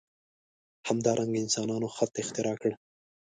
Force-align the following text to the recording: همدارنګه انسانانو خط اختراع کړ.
همدارنګه 0.87 1.39
انسانانو 1.43 1.87
خط 1.95 2.13
اختراع 2.23 2.55
کړ. 2.61 2.71